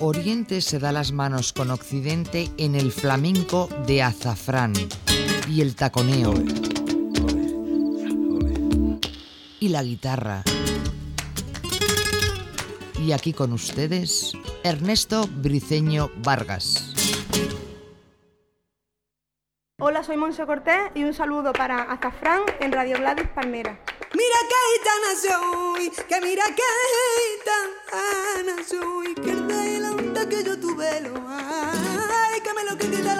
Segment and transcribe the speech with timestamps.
[0.00, 4.72] Oriente se da las manos con Occidente en el flamenco de azafrán
[5.48, 6.34] y el taconeo
[9.58, 10.44] y la guitarra.
[13.00, 16.94] Y aquí con ustedes, Ernesto Briceño Vargas.
[19.80, 23.80] Hola, soy Monse Cortés y un saludo para Azafrán en Radio Gladys Palmera.
[24.14, 26.62] Mira que gitana soy, que mira que
[27.38, 29.37] gitana soy, que
[30.44, 33.14] yo tuve lo hay, que me lo que quita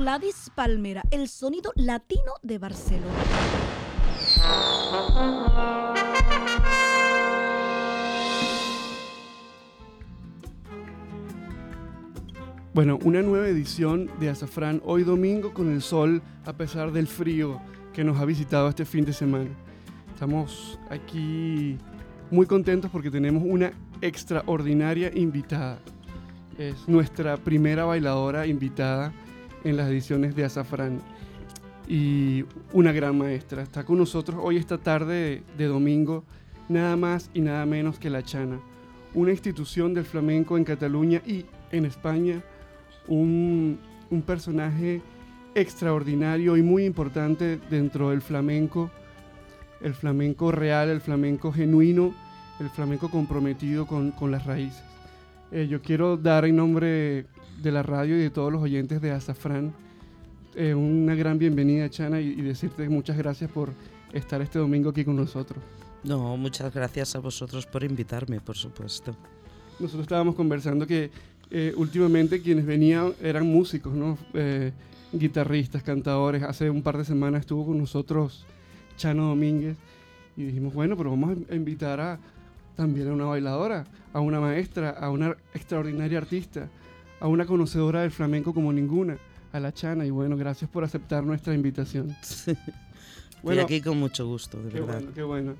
[0.00, 3.12] Gladys Palmera, el sonido latino de Barcelona.
[12.72, 17.60] Bueno, una nueva edición de Azafrán hoy domingo con el sol a pesar del frío
[17.92, 19.50] que nos ha visitado este fin de semana.
[20.14, 21.76] Estamos aquí
[22.30, 23.70] muy contentos porque tenemos una
[24.00, 25.78] extraordinaria invitada.
[26.56, 29.12] Es nuestra primera bailadora invitada
[29.64, 31.00] en las ediciones de Azafrán.
[31.88, 33.62] y una gran maestra.
[33.62, 36.24] Está con nosotros hoy esta tarde de, domingo,
[36.68, 38.60] nada más y nada menos que La Chana,
[39.12, 42.44] una institución del flamenco en Cataluña y en España,
[43.08, 45.02] un, un personaje
[45.56, 48.88] extraordinario y muy importante dentro del flamenco,
[49.80, 52.14] el flamenco real, el flamenco genuino,
[52.60, 54.84] el flamenco comprometido con, con las raíces.
[55.50, 57.26] Eh, yo quiero dar en nombre
[57.62, 59.72] de la radio y de todos los oyentes de Azafrán
[60.56, 63.70] eh, una gran bienvenida, Chana, y, y decirte muchas gracias por
[64.12, 65.62] estar este domingo aquí con nosotros.
[66.02, 69.14] No, muchas gracias a vosotros por invitarme, por supuesto.
[69.78, 71.10] Nosotros estábamos conversando que
[71.50, 74.18] eh, últimamente quienes venían eran músicos, ¿no?
[74.34, 74.72] Eh,
[75.12, 76.42] guitarristas, cantadores.
[76.42, 78.44] Hace un par de semanas estuvo con nosotros
[78.96, 79.76] Chano Domínguez
[80.36, 82.18] y dijimos, bueno, pero vamos a invitar a,
[82.76, 86.68] también a una bailadora, a una maestra, a una extraordinaria artista,
[87.20, 89.18] a una conocedora del flamenco como ninguna,
[89.52, 90.06] a la Chana.
[90.06, 92.16] Y bueno, gracias por aceptar nuestra invitación.
[93.42, 94.96] Bueno, Estoy aquí con mucho gusto, de qué verdad.
[94.96, 95.54] Bueno, qué bueno.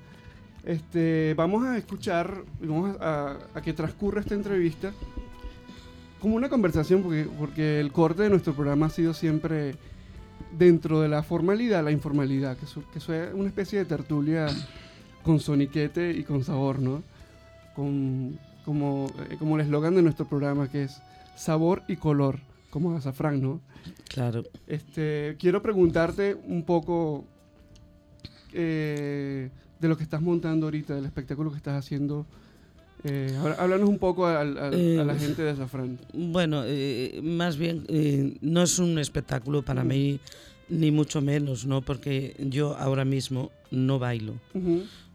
[0.63, 4.93] Este, vamos a escuchar, vamos a, a, que transcurra esta entrevista
[6.19, 9.73] como una conversación, porque, porque el corte de nuestro programa ha sido siempre
[10.57, 14.47] dentro de la formalidad, la informalidad, que, su, que es una especie de tertulia
[15.23, 17.01] con soniquete y con sabor, ¿no?
[17.75, 21.01] Con, como, eh, como el eslogan de nuestro programa, que es
[21.35, 22.39] sabor y color,
[22.69, 23.61] como azafrán, ¿no?
[24.07, 24.43] Claro.
[24.67, 27.25] Este, quiero preguntarte un poco
[28.53, 29.49] eh,
[29.79, 32.25] de lo que estás montando ahorita, del espectáculo que estás haciendo.
[33.03, 35.97] Eh, háblanos un poco al, Eh, a la gente de Azafrán.
[36.13, 37.85] Bueno, eh, más bien
[38.41, 40.19] no es un espectáculo para mí,
[40.69, 41.81] ni mucho menos, ¿no?
[41.81, 44.35] Porque yo ahora mismo no bailo.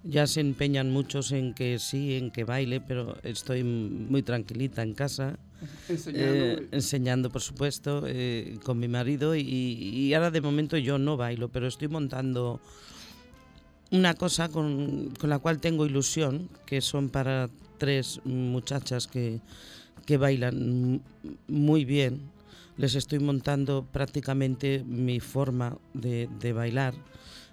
[0.03, 4.95] Ya se empeñan muchos en que sí, en que baile, pero estoy muy tranquilita en
[4.95, 5.39] casa,
[5.89, 6.63] Enseñando.
[6.63, 9.35] eh, enseñando, por supuesto, eh, con mi marido.
[9.35, 12.61] Y, y ahora de momento yo no bailo, pero estoy montando
[13.91, 17.49] una cosa con, con la cual tengo ilusión, que son para
[17.79, 19.41] tres muchachas que,
[20.05, 21.03] que bailan
[21.49, 22.21] muy bien.
[22.77, 26.95] Les estoy montando prácticamente mi forma de, de bailar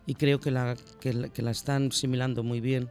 [0.05, 2.89] y creo que la, que, la, que la están asimilando muy bien.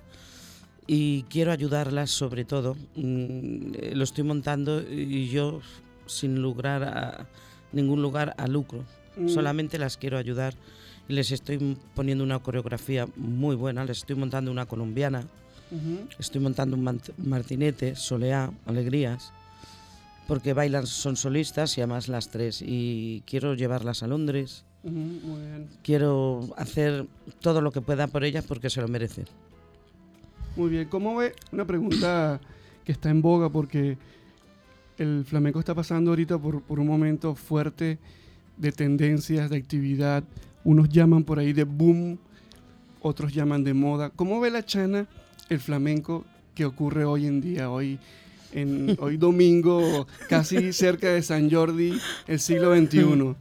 [0.87, 2.75] Y quiero ayudarlas sobre todo.
[2.96, 5.61] Mm, eh, Lo estoy montando y yo
[6.06, 7.26] sin lograr a
[7.73, 8.84] ningún lugar a lucro.
[9.17, 9.29] Mm.
[9.29, 10.55] Solamente las quiero ayudar
[11.08, 13.84] y les estoy poniendo una coreografía muy buena.
[13.84, 15.25] Les estoy montando una colombiana,
[16.19, 19.32] estoy montando un martinete, soleá, alegrías,
[20.28, 22.62] porque bailan, son solistas y además las tres.
[22.64, 25.69] Y quiero llevarlas a Londres, Ujú, Muy bien.
[25.85, 27.06] quiero hacer
[27.40, 29.26] todo lo que pueda por ellas porque se lo merecen.
[30.56, 30.88] Muy bien.
[30.88, 31.34] ¿Cómo ve?
[31.50, 32.40] Una pregunta
[32.84, 33.96] que está en boga porque
[34.99, 37.99] el flamenco está pasando ahorita por, por un momento fuerte
[38.56, 40.25] de tendencias, de actividad.
[40.64, 42.19] Unos llaman por ahí de boom,
[43.00, 44.10] otros llaman de moda.
[44.10, 45.06] ¿Cómo ve la Chana
[45.49, 47.70] el flamenco que ocurre hoy en día?
[47.70, 47.99] Hoy,
[48.52, 53.34] en, hoy domingo, casi cerca de San Jordi, el siglo XXI,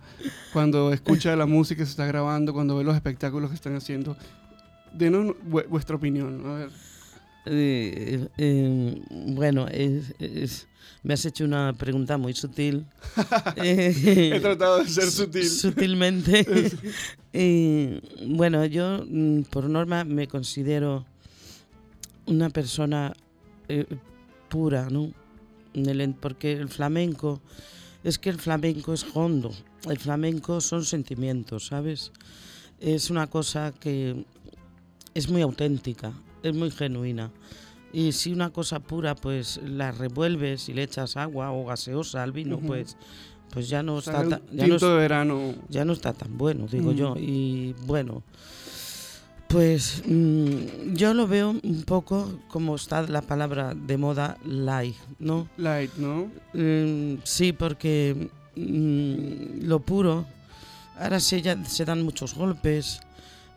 [0.53, 4.15] cuando escucha la música que se está grabando, cuando ve los espectáculos que están haciendo.
[4.93, 6.41] Denos vu- vuestra opinión.
[6.45, 6.69] A ver.
[7.45, 10.67] Eh, eh, bueno, es- es-
[11.03, 12.85] me has hecho una pregunta muy sutil.
[13.57, 15.49] He Eh, tratado de ser sutil.
[15.49, 16.45] Sutilmente.
[18.27, 21.05] Bueno, yo mm, por norma me considero
[22.25, 23.13] una persona
[23.69, 23.85] eh,
[24.49, 25.11] pura, ¿no?
[26.19, 27.41] Porque el flamenco,
[28.03, 29.51] es que el flamenco es hondo,
[29.89, 32.11] el flamenco son sentimientos, ¿sabes?
[32.81, 34.25] Es una cosa que
[35.13, 36.11] es muy auténtica,
[36.43, 37.31] es muy genuina.
[37.93, 42.31] Y si una cosa pura, pues la revuelves y le echas agua o gaseosa al
[42.31, 42.95] vino, pues,
[43.51, 45.55] pues ya no está tan, ya no, tinto de verano.
[45.69, 47.15] ya no está tan bueno, digo yo.
[47.17, 48.23] Y bueno,
[49.51, 55.49] pues mm, yo lo veo un poco como está la palabra de moda light, ¿no?
[55.57, 56.31] Light, ¿no?
[56.53, 60.25] Mm, sí, porque mm, lo puro,
[60.97, 63.01] ahora se, ya, se dan muchos golpes.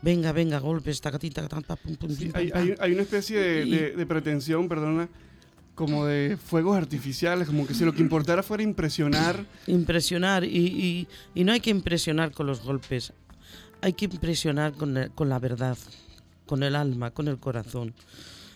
[0.04, 3.70] Venga, venga, golpes, tacatita, pum, pum, pum, Sí, hay, hay- hay una especie de, Y-
[3.70, 5.08] de- de pretensión, perdona,
[5.74, 9.46] como de fuegos artificiales, como que si lo que importara fuera impresionar.
[9.66, 13.14] impresionar y, y- y no hay que impresionar con los golpes,
[13.80, 15.78] hay que impresionar con, con la verdad,
[16.44, 17.94] con el alma, con el corazón.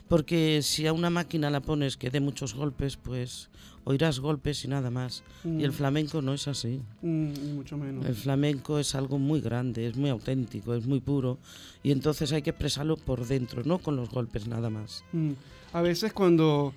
[0.09, 3.51] Porque si a una máquina la pones que dé muchos golpes, pues
[3.85, 5.23] oirás golpes y nada más.
[5.45, 6.81] Y el Mm, flamenco no es así.
[7.03, 8.05] mm, mucho menos.
[8.07, 11.39] El flamenco es algo muy grande, es muy auténtico, es muy puro.
[11.83, 15.05] Y entonces hay que expresarlo por dentro, no con los golpes nada más.
[15.13, 15.33] Mm.
[15.73, 16.73] A veces cuando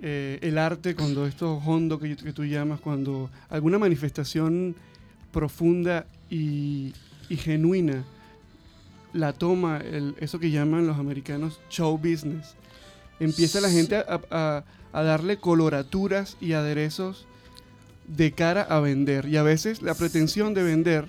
[0.00, 4.76] eh, el arte, cuando esto hondo que, que tú llamas, cuando alguna manifestación
[5.32, 6.92] profunda y,
[7.28, 8.04] y genuina
[9.12, 12.54] la toma el- eso que llaman los americanos show business.
[13.20, 17.26] Empieza la gente a, a- a darle coloraturas y aderezos
[18.06, 19.26] de cara a vender.
[19.28, 21.08] Y a veces la pretensión de vender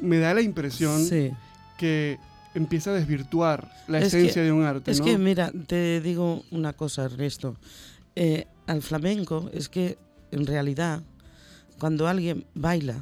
[0.00, 1.30] me da la impresión Sí.
[1.78, 2.18] que
[2.54, 4.90] empieza a desvirtuar la Es esencia que- de un arte.
[4.90, 5.04] Es ¿no?
[5.06, 7.56] que, mira, te digo una cosa, Ernesto.
[8.16, 9.96] Eh, al flamenco es que,
[10.32, 11.02] en realidad,
[11.78, 12.96] cuando alguien baila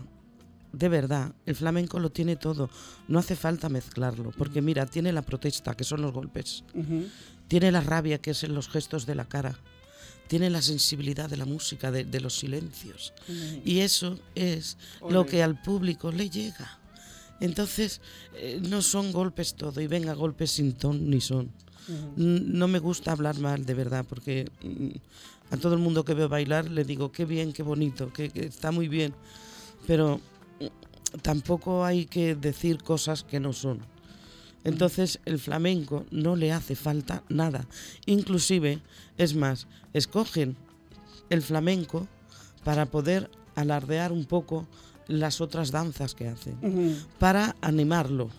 [0.72, 2.70] de verdad, el flamenco lo tiene todo.
[3.08, 6.62] No hace falta mezclarlo, porque mira, tiene la protesta, que son los golpes.
[7.50, 9.58] Tiene la rabia, que es en los gestos de la cara.
[10.28, 13.12] Tiene la sensibilidad de la música, de, de los silencios.
[13.64, 14.76] Y eso es
[15.08, 16.78] lo que al público le llega.
[17.40, 18.00] Entonces,
[18.36, 21.50] eh, no son golpes todo, y venga, golpes sin ton ni son.
[22.14, 26.28] No me gusta hablar mal, de verdad, porque mm, a todo el mundo que veo
[26.28, 29.12] bailar le digo, qué bien, qué bonito, que, que está muy bien.
[29.88, 30.20] Pero
[30.60, 33.80] mm, tampoco hay que decir cosas que no son.
[34.64, 37.66] Entonces el flamenco no le hace falta nada.
[38.06, 38.80] Inclusive,
[39.16, 40.56] es más, escogen
[41.30, 42.08] el flamenco
[42.64, 44.66] para poder alardear un poco
[45.06, 48.30] las otras danzas que hacen para animarlo.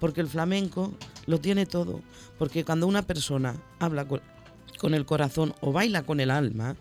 [0.00, 0.92] Porque el flamenco
[1.26, 2.02] lo tiene todo.
[2.38, 4.20] Porque cuando una persona habla con,
[4.78, 6.76] con el corazón o baila con el alma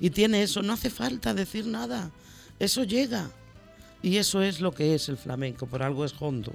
[0.00, 2.10] y tiene eso, no hace falta decir nada.
[2.58, 3.30] Eso llega.
[4.02, 5.66] Y eso es lo que es el flamenco.
[5.66, 6.52] Por algo es hondo.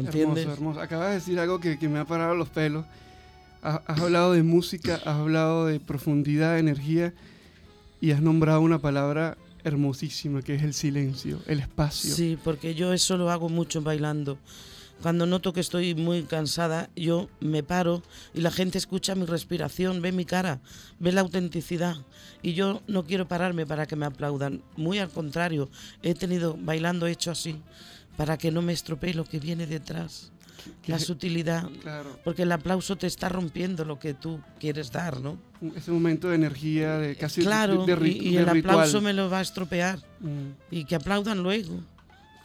[0.00, 0.44] ¿Entiendes?
[0.44, 0.80] Hermoso, hermoso.
[0.80, 2.84] Acabas de decir algo que, que me ha parado los pelos.
[3.62, 7.12] Ha- Has, hablado de música, has hablado de profundidad, de energía
[8.00, 12.14] y has nombrado una palabra hermosísima que es el silencio, el espacio.
[12.14, 14.38] Sí, porque yo eso lo hago mucho bailando.
[15.02, 18.02] Cuando noto que estoy muy cansada, yo me paro
[18.34, 20.60] y la gente escucha mi respiración, ve mi cara,
[20.98, 21.96] ve la autenticidad.
[22.42, 24.60] Y yo no quiero pararme para que me aplaudan.
[24.76, 25.70] Muy al contrario,
[26.02, 27.56] he tenido bailando hecho así,
[28.16, 30.30] para que no me estropee lo que viene detrás.
[30.86, 31.68] La sutilidad.
[31.80, 35.38] Claro, Porque el aplauso te está rompiendo lo que tú quieres dar, ¿no?
[35.74, 38.84] ese momento de energía, de casi de- claro, de, ri- y, y de el aplauso
[38.98, 39.02] ritual.
[39.02, 39.98] me lo va a estropear.
[40.20, 41.80] Mm, Y que aplaudan luego.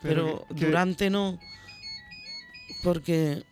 [0.01, 1.39] pero, que- que- durante no
[2.84, 3.43] porque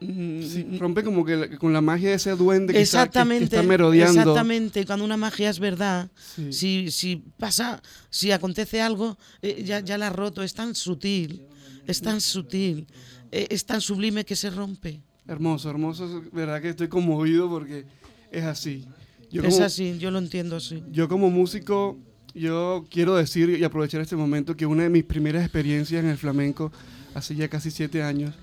[0.00, 3.08] sí, rompe como que la- con la magia de ese duende que, está, que- que
[3.08, 4.20] exactamente está merodeando.
[4.20, 6.52] exactamente cuando una magia es verdad Sí.
[6.52, 11.42] si si pasa si acontece algo eh, ya ya la ha roto es tan sutil
[11.86, 12.86] es tan sutil
[13.32, 16.22] eh, es tan sublime que se rompe Hermoso, hermoso.
[16.32, 17.84] verdad que estoy conmovido porque
[18.30, 18.84] es así.
[19.30, 21.98] Yo es como- así yo lo entiendo así Yo como músico,
[22.34, 26.16] yo quiero decir y aprovechar este momento que una de mis primeras experiencias en el
[26.18, 26.70] flamenco,
[27.14, 28.34] hace ya casi siete años,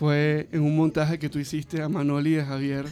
[0.00, 2.86] fue en un montaje que tú hiciste a Manoli y a Javier.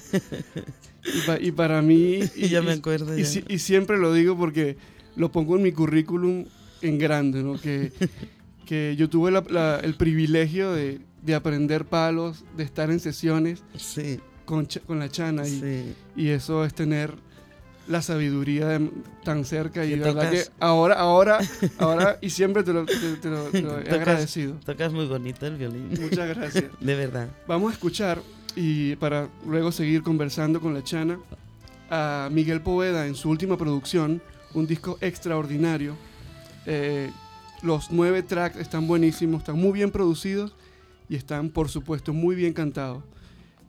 [1.14, 2.20] y, pa- y para mí...
[2.36, 3.26] Y, Ya me acuerdo, Y, ya.
[3.26, 4.76] si- y siempre lo digo porque
[5.16, 6.44] lo pongo en mi currículum
[6.82, 7.58] en grande, ¿no?
[7.58, 7.92] Que,
[8.66, 13.62] que yo tuve la- la- el privilegio de, de aprender palos, de estar en sesiones
[13.74, 15.46] sí con, con la Chana.
[15.48, 17.14] Y, sí y eso es tener
[17.88, 18.90] la sabiduría de-
[19.24, 21.38] tan cerca y de verdad que ahora, ahora,
[21.78, 24.54] ahora y siempre te lo, te- te lo- te lo he Tocas- agradecido.
[24.64, 26.64] tocas muy bonito el violín Muchas gracias.
[26.80, 28.20] de verdad Vamos a escuchar
[28.56, 31.18] y para luego seguir conversando con la Chana
[31.90, 34.20] a Miguel Poveda en su última producción,
[34.52, 35.96] un disco extraordinario.
[36.66, 37.10] Eh,
[37.62, 40.54] los nueve tracks están buenísimos, están muy bien producidos
[41.08, 43.02] y están, por supuesto, muy bien cantados.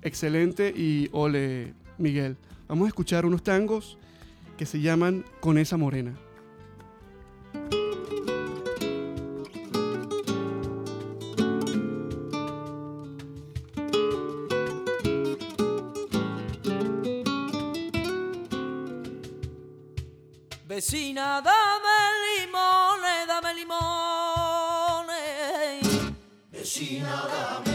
[0.01, 2.35] Excelente y ole, Miguel.
[2.67, 3.97] Vamos a escuchar unos tangos
[4.59, 6.19] que se llaman Con esa morena.
[20.67, 21.97] Vecina, dame
[22.35, 23.79] limones, dame limones.
[26.99, 27.68] Cuando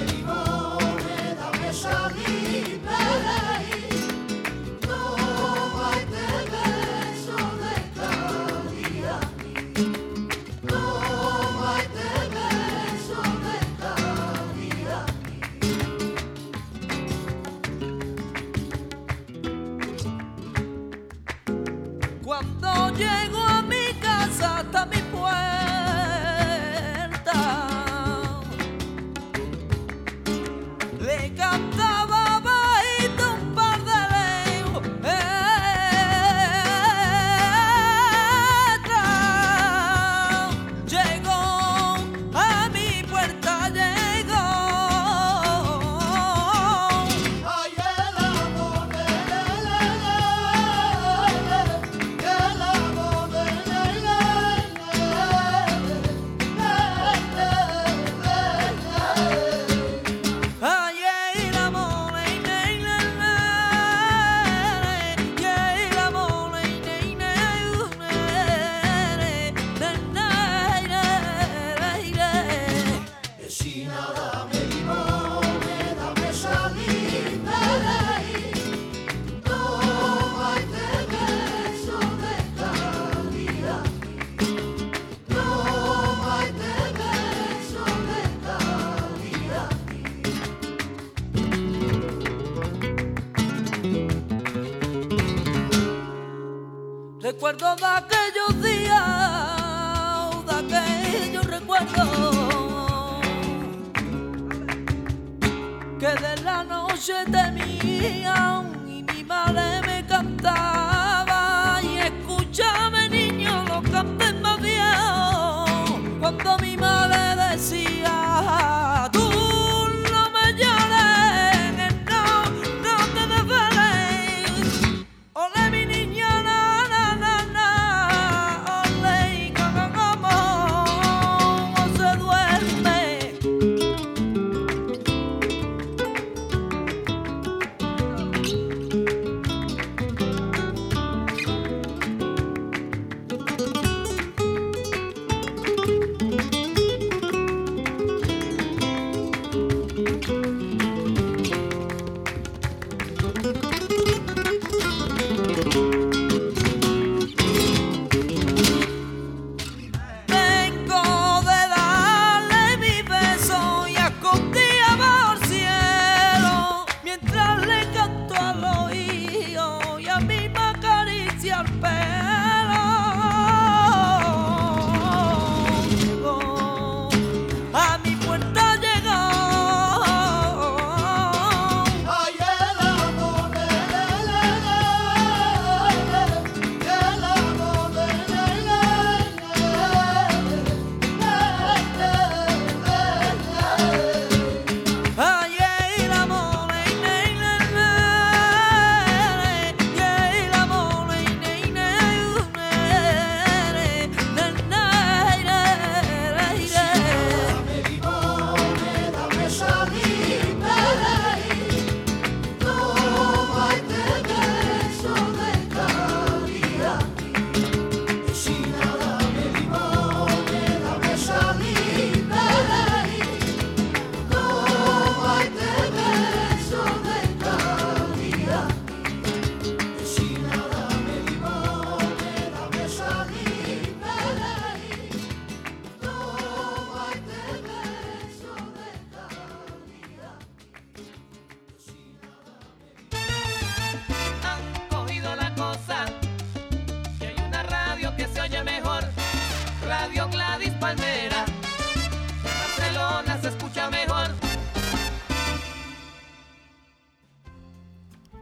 [97.55, 98.14] Córdoba.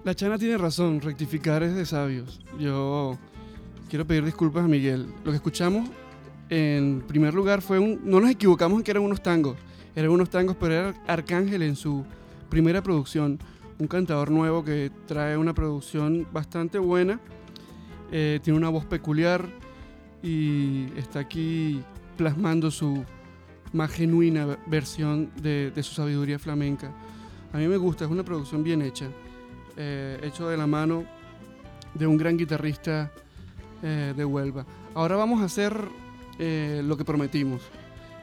[0.05, 2.41] La Chana tiene razón, rectificar es de sabios.
[2.59, 3.17] Yo
[3.88, 5.07] quiero pedir disculpas a Miguel.
[5.25, 5.88] Lo que escuchamos
[6.51, 8.01] en primer lugar fue un...
[8.05, 9.57] No nos equivocamos en que eran unos tangos.
[9.95, 12.05] Eran unos tangos, pero era Arcángel en su
[12.51, 13.38] primera producción.
[13.79, 17.21] Un cantador nuevo que trae una producción bastante buena.
[18.11, 19.49] eh, tiene una voz peculiar
[20.23, 21.81] y está aquí
[22.17, 23.05] plasmando su
[23.73, 26.93] más genuina ve- versión de, de su sabiduría flamenca.
[27.53, 29.07] A mí me gusta, es una producción bien hecha
[29.76, 31.04] eh, hecho de la mano
[31.94, 33.11] de un gran guitarrista
[33.82, 34.64] eh, de Huelva.
[34.94, 35.76] Ahora vamos a hacer
[36.38, 37.62] eh, lo que prometimos.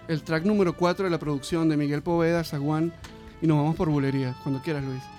[0.07, 2.93] El track número 4 de la producción de Miguel Poveda, Zaguán,
[3.41, 4.35] y nos vamos por bulería.
[4.43, 5.18] Cuando quieras, Luis.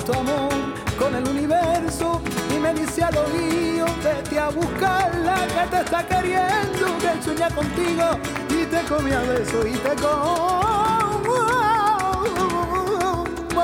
[0.00, 0.50] Tu amor
[0.98, 2.20] con el universo
[2.54, 8.04] y me dice al oído, vete a buscarla que te está queriendo, que sueña contigo
[8.50, 10.88] y te come a beso y te come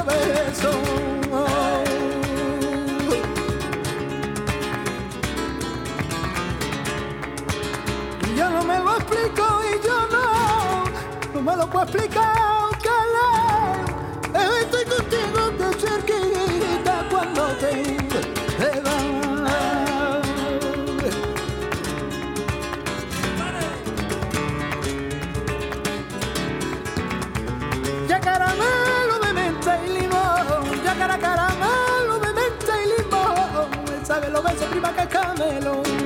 [0.06, 0.76] besos.
[8.26, 10.84] Y yo no me lo explico y yo no,
[11.34, 12.43] no me lo puedo explicar.
[35.36, 36.03] caramelo.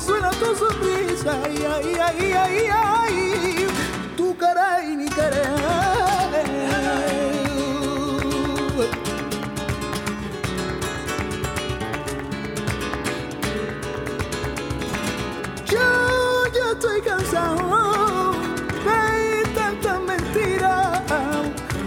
[0.00, 3.66] Suena tu sonrisa y ay, ay, ay, ay,
[4.16, 5.46] tu cara y mi querer.
[15.66, 18.32] Yo ya estoy cansado
[18.84, 21.02] de tanta mentira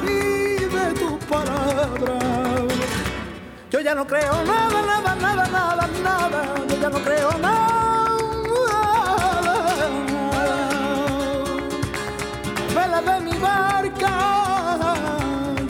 [0.04, 2.74] y de tus palabras.
[3.72, 6.44] Yo ya no creo nada, nada, nada, nada, nada.
[6.68, 7.79] Yo ya no creo nada.
[13.02, 14.14] De mi barca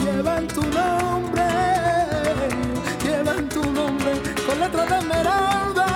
[0.03, 1.47] llevan tu nombre,
[3.03, 4.13] llevan tu nombre
[4.45, 5.87] con letras de esmeralda,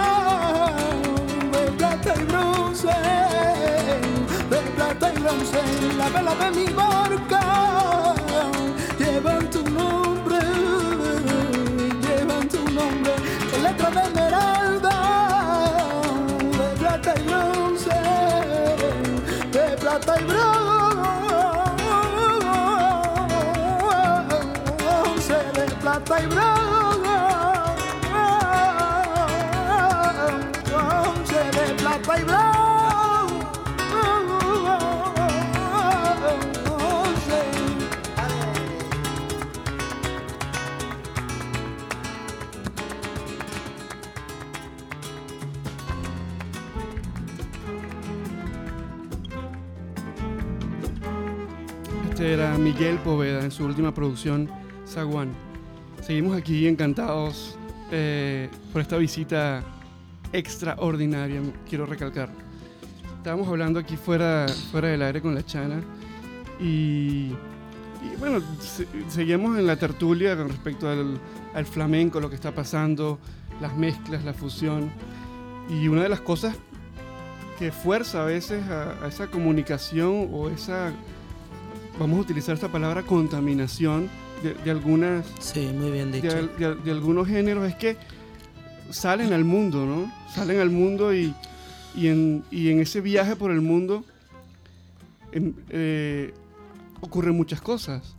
[1.52, 2.96] de plata y bronce,
[4.50, 5.60] de plata y bronce.
[5.98, 6.93] La vela de mi barca
[52.24, 54.50] era Miguel Poveda en su última producción,
[54.88, 55.53] Zaguán.
[56.06, 57.58] Seguimos aquí encantados
[57.92, 59.64] eh, por esta visita
[60.34, 62.30] extraordinaria, quiero recalcar.
[63.18, 65.82] Estábamos hablando aquí fuera, fuera del aire con la Chana
[66.60, 67.30] y,
[68.02, 71.20] y bueno, se- seguimos en la tertulia con respecto al,
[71.54, 73.20] al flamenco, lo que está pasando,
[73.62, 74.92] las mezclas, la fusión.
[75.70, 76.58] Y una de las cosas
[77.58, 80.92] que fuerza a veces a, a esa comunicación o esa,
[81.98, 84.10] vamos a utilizar esta palabra, contaminación
[84.44, 86.28] de, de algunas Sí, muy bien dicho.
[86.58, 87.98] de algunos géneros es que
[88.90, 90.12] salen al mundo, ¿no?
[90.34, 91.34] Salen al mundo y,
[91.96, 94.04] y, en, y en ese viaje por el mundo
[95.32, 96.34] em, eh,
[97.02, 98.16] ocurren muchas cosas.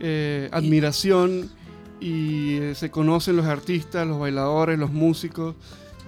[0.00, 1.48] Eh, admiración
[2.00, 5.54] y eh, se conocen los artistas, los bailadores, los músicos.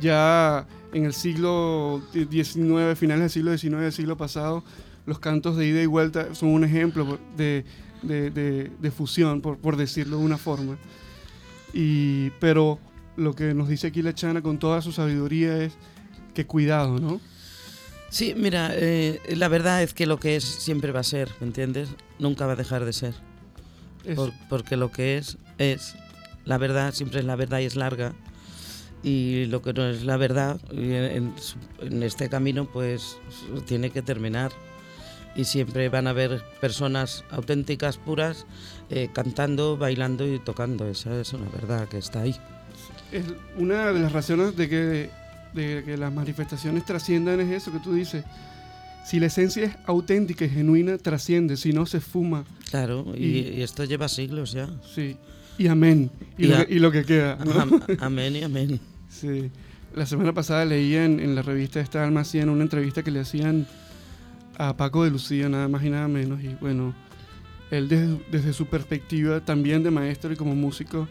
[0.00, 4.62] Ya en el siglo XIX, finales del siglo XIX, del siglo pasado,
[5.06, 7.64] los cantos de ida y vuelta son un ejemplo de,
[8.02, 10.76] de- de- de fusión, por, por decirlo de una forma.
[11.72, 12.78] Y, pero
[13.16, 15.72] lo que nos dice aquí la Chana con toda su sabiduría es
[16.34, 17.20] que cuidado, ¿no?
[18.10, 21.46] Sí, mira, eh, la verdad es que lo que es siempre va a ser, ¿me
[21.46, 21.90] entiendes?
[22.18, 23.14] Nunca va a dejar de ser.
[24.14, 25.94] Por- porque lo que es, es.
[26.46, 28.14] La verdad siempre es la verdad y es larga.
[29.02, 33.18] Y lo que no es la verdad, en este camino, pues
[33.66, 34.50] tiene que terminar.
[35.38, 38.44] Y siempre van a haber personas auténticas, puras,
[38.90, 40.86] eh, cantando, bailando y tocando.
[40.88, 42.34] Esa es una verdad que está ahí.
[43.12, 43.24] es
[43.56, 45.10] una de las razones de que,
[45.54, 48.24] de que las manifestaciones trasciendan es eso que tú dices.
[49.06, 52.44] Si la esencia es auténtica y genuina, trasciende, si no se fuma.
[52.68, 54.68] Claro, y, Y- y esto lleva siglos ya.
[54.94, 55.16] Sí.
[55.56, 56.10] y amén.
[56.36, 57.36] Y, Y lo, a- que, lo que queda.
[57.44, 57.52] ¿no?
[57.60, 58.80] Am- Amén y amén.
[59.08, 59.50] Sí.
[59.94, 63.20] La semana pasada leía en, en la revista esta Alma 100 una entrevista que le
[63.20, 63.66] hacían
[64.58, 66.42] a Paco de Lucía, nada más y nada menos.
[66.42, 66.94] Y bueno,
[67.70, 71.08] él desde, desde su perspectiva también de maestro y como músico,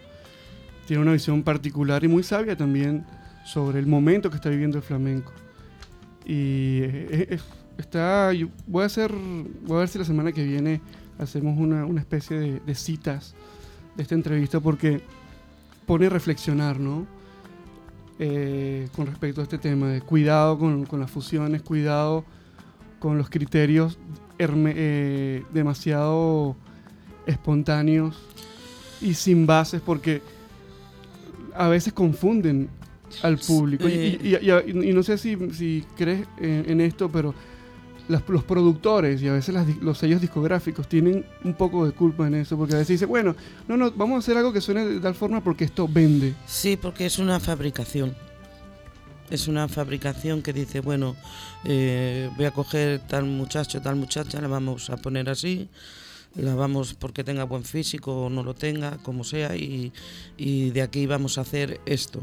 [0.86, 3.04] tiene una visión particular y muy sabia también
[3.44, 5.32] sobre el momento que está viviendo el flamenco.
[6.24, 7.38] Y eh,
[7.78, 9.12] está, yo voy a hacer,
[9.66, 10.80] voy a ver si la semana que viene
[11.18, 13.34] hacemos una, una especie de, de citas
[13.96, 15.00] de esta entrevista porque
[15.86, 17.06] pone a reflexionar, ¿no?
[18.20, 22.24] Eh, con respecto a este tema de cuidado con, con las fusiones, cuidado
[22.98, 23.98] con los criterios
[24.38, 26.56] herme- eh, demasiado
[27.26, 28.16] espontáneos
[29.00, 30.22] y sin bases porque
[31.54, 32.68] a veces confunden
[33.22, 33.88] al público.
[33.88, 34.18] Y- Eh.
[34.22, 37.34] Y, y- y- y no sé si, si crees en, en esto, pero
[38.08, 42.26] las- los productores y a veces las los sellos discográficos tienen un poco de culpa
[42.26, 43.34] en eso, porque a veces dicen, bueno,
[43.66, 46.34] no, no, vamos a hacer algo que suene de tal forma porque esto vende.
[46.46, 48.14] Sí, porque es una fabricación.
[49.30, 51.14] Es una fabricación que dice, bueno,
[51.64, 55.68] eh, voy a coger tal muchacho, tal muchacha, la vamos a poner así,
[56.34, 59.92] la vamos porque tenga buen físico o no lo tenga, como sea, y,
[60.38, 62.22] y de aquí vamos a hacer esto.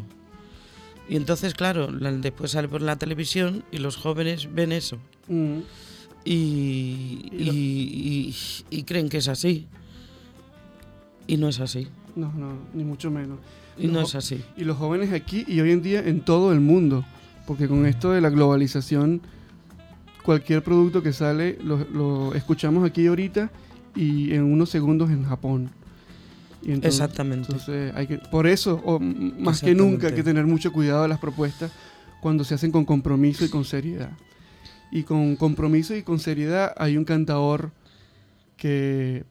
[1.07, 5.59] Y entonces, claro, la- después sale por la televisión y los jóvenes ven eso Mm.
[6.23, 8.33] y, Y lo- y-
[8.71, 9.67] y- y creen que es así.
[11.27, 11.87] Y no es así.
[12.15, 13.37] No, no, ni mucho menos.
[13.77, 14.43] Y no es así.
[14.57, 17.05] Y los jóvenes aquí y hoy en día en todo el mundo,
[17.45, 19.21] porque con esto de la globalización,
[20.23, 23.51] cualquier producto que sale lo, lo escuchamos aquí ahorita
[23.95, 25.69] y en unos segundos en Japón.
[26.63, 27.47] Y entonces- Exactamente.
[27.51, 31.09] Entonces, hay que, por eso, o, más que nunca, hay que tener mucho cuidado de
[31.09, 31.71] las propuestas
[32.21, 34.11] cuando se hacen con compromiso y con seriedad.
[34.91, 37.71] Y con compromiso y con seriedad hay un cantador
[38.57, 39.25] que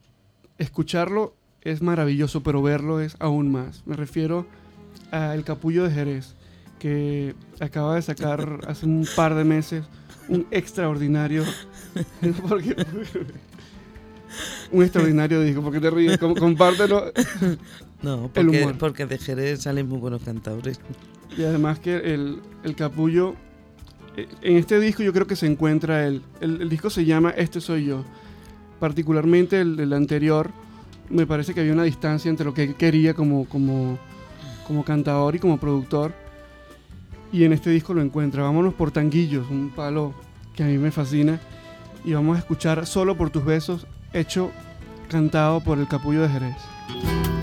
[0.59, 3.83] escucharlo es maravilloso, pero verlo es aún más.
[3.87, 4.47] Me refiero
[5.11, 6.35] a El Capullo de Jerez,
[6.79, 9.85] que acaba de sacar hace un par de meses
[10.29, 11.45] un extraordinario...
[12.49, 12.75] porque,
[14.73, 17.13] un extraordinario disco, porque te ríes, Com- compártelo.
[18.03, 20.81] No, porque, porque de Jerez salen muy buenos cantadores.
[21.37, 23.35] Y además que el, el capullo,
[24.17, 26.23] eh, en este disco yo creo que se encuentra él.
[26.41, 28.05] El, el disco se llama Este Soy Yo.
[28.81, 30.51] Particularmente el, el anterior,
[31.09, 33.99] me parece que había una distancia entre lo que quería como, como,
[34.67, 36.13] como cantador y como productor.
[37.33, 38.43] Y en este disco lo encuentra.
[38.43, 40.15] Vámonos por Tanguillos, un palo
[40.55, 41.41] que a mí me fascina.
[42.05, 44.51] Y vamos a escuchar Solo por tus besos, hecho
[45.09, 47.34] cantado por el capullo de Jerez.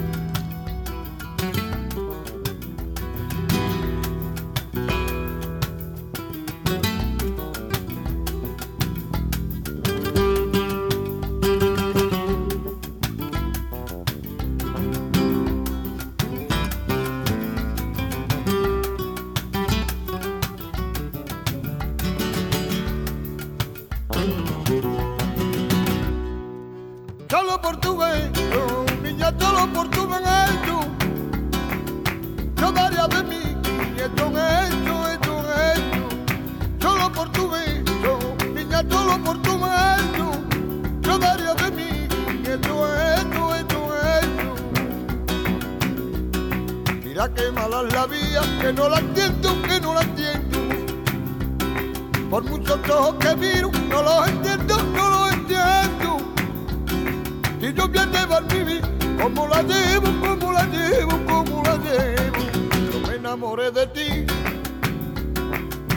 [59.31, 62.91] Vida, como la llevo, como la llevo, como la llevo.
[62.91, 64.25] Yo me enamoré de ti.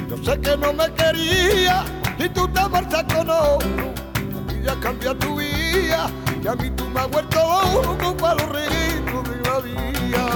[0.08, 1.84] Yo sé que no me quería
[2.18, 3.94] y tú te marchas con otro.
[4.50, 6.10] Y ya cambia tu vida,
[6.42, 7.38] y a mí tú me has vuelto
[7.72, 10.26] loco para los reguitos de la vida.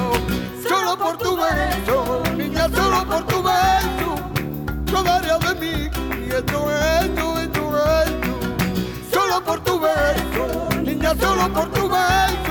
[0.68, 4.14] Solo por tu beso, niña, solo por tu beso.
[4.86, 5.90] Yo daría de mí,
[6.26, 8.32] y esto es esto, esto es esto.
[9.12, 12.47] Solo por tu beso, niña, solo por tu beso.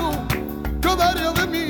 [1.08, 1.65] Yo daría de mí,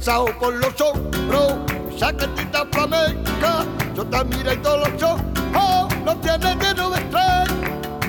[0.00, 1.54] Saco por los hombros,
[1.94, 5.22] esa catita flamenca, yo te miro y todos los ojos,
[6.04, 7.48] lo tienes lleno de estrellas,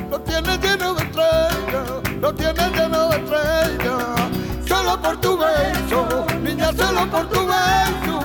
[0.09, 1.89] lo tienes lleno de estrellas,
[2.21, 4.03] lo tienes lleno de estrellas,
[4.67, 8.19] solo por tu beso, niña, solo por tu beso,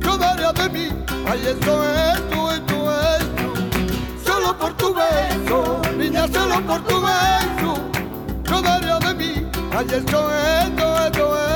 [0.00, 0.88] yo daría de mí,
[1.26, 7.74] ay eso es, esto es, solo por tu beso, niña, solo por tu beso,
[8.44, 11.49] yo daría de mí, ay eso es, esto, esto es,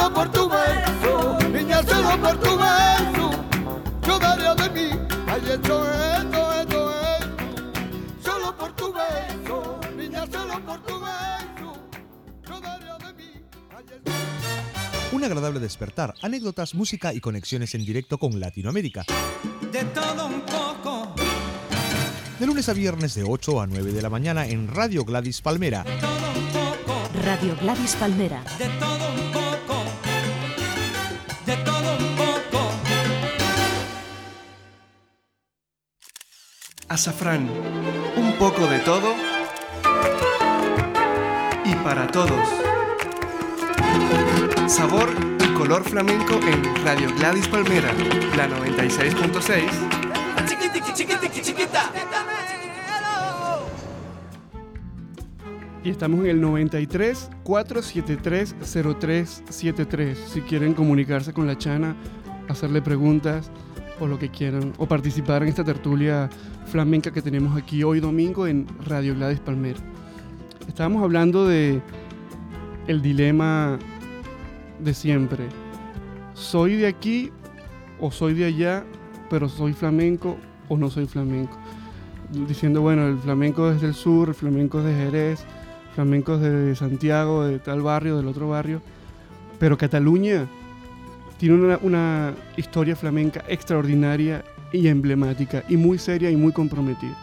[0.00, 3.30] solo por tu beso, niña, solo por tu beso,
[4.06, 10.24] yo daría de mí, ay esto es, esto, esto es, solo por tu beso, niña,
[10.32, 11.88] solo por tu beso,
[12.48, 13.30] yo daría de mí,
[13.76, 14.10] ay esto
[15.12, 19.04] Un agradable despertar, anécdotas, música y conexiones en directo con Latinoamérica.
[19.70, 21.14] De todo un poco,
[22.38, 25.84] De lunes a viernes de 8 a 9 de la mañana en Radio Gladys Palmera.
[27.22, 28.42] Radio Gladys Palmera.
[28.58, 29.39] de todo un poco,
[36.90, 37.48] Azafrán,
[38.16, 39.14] un poco de todo
[41.64, 42.48] y para todos.
[44.66, 47.92] Sabor y color flamenco en Radio Gladys Palmera,
[48.36, 50.48] la 96.6.
[50.48, 51.92] Chiquitiqui, chiquitiqui, chiquita.
[55.84, 60.18] Y estamos en el 93 473 0373.
[60.18, 61.94] Si quieren comunicarse con la Chana,
[62.48, 63.52] hacerle preguntas
[64.00, 66.28] o lo que quieran, o participar en esta tertulia
[66.66, 69.78] flamenca que tenemos aquí hoy domingo en Radio Gladys Palmera.
[70.66, 71.80] Estábamos hablando de
[72.86, 73.78] el dilema
[74.78, 75.44] de siempre.
[76.34, 77.30] Soy de aquí
[78.00, 78.84] o soy de allá,
[79.28, 81.56] pero soy flamenco o no soy flamenco.
[82.48, 85.44] Diciendo, bueno, el flamenco es del sur, el flamenco es de Jerez,
[85.94, 88.80] flamenco es de Santiago, de tal barrio, del otro barrio.
[89.58, 90.46] Pero Cataluña
[91.40, 97.16] tiene una, una historia flamenca extraordinaria y emblemática, y muy seria y muy comprometida.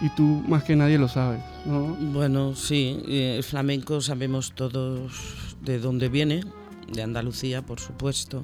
[0.00, 1.96] Y tú más que nadie lo sabes, ¿no?
[2.12, 6.44] Bueno, sí, eh, el flamenco sabemos todos de dónde viene,
[6.92, 8.42] de Andalucía, por supuesto,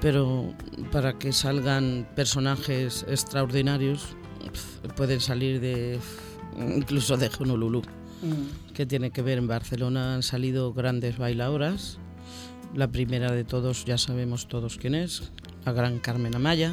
[0.00, 0.52] pero
[0.90, 4.16] para que salgan personajes extraordinarios,
[4.96, 6.00] pueden salir de
[6.58, 7.82] incluso de Honolulu.
[8.74, 11.98] que tiene que ver en Barcelona han salido grandes bailadoras.
[12.74, 15.30] La primera de todos ya sabemos todos quién es,
[15.64, 16.72] la gran Carmen Amaya,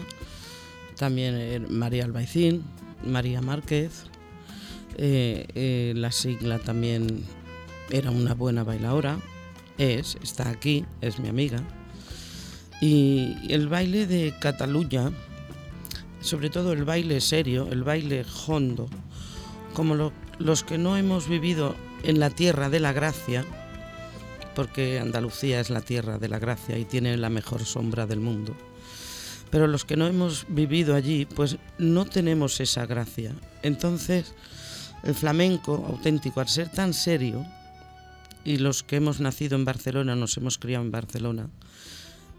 [0.98, 2.63] también eh, María Albaicín,
[3.06, 4.04] María Márquez,
[4.98, 7.23] eh, eh, la sigla también
[7.90, 9.19] era una buena bailadora,
[9.78, 11.62] es, está aquí, es mi amiga.
[12.82, 15.12] Y el baile de Cataluña,
[16.21, 18.88] sobre todo el baile serio, el baile hondo,
[19.73, 23.44] como lo- los que no hemos vivido en la tierra de la gracia,
[24.56, 28.56] porque Andalucía es la tierra de la gracia y tiene la mejor sombra del mundo.
[29.52, 33.33] Pero los que no hemos vivido allí, pues no tenemos esa gracia.
[33.63, 34.33] Entonces,
[35.04, 37.45] el flamenco auténtico, al ser tan serio,
[38.43, 41.50] y los que hemos nacido en Barcelona, nos hemos criado en Barcelona,